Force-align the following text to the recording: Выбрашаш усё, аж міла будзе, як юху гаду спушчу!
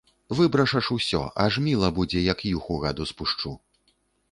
Выбрашаш 0.37 0.87
усё, 0.95 1.21
аж 1.43 1.59
міла 1.67 1.91
будзе, 1.99 2.25
як 2.31 2.39
юху 2.55 2.81
гаду 2.87 3.09
спушчу! 3.13 3.57